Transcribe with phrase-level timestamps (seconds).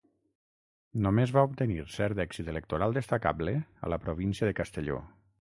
[1.05, 3.55] Només va obtenir cert èxit electoral destacable
[3.85, 4.99] a la província de Castelló.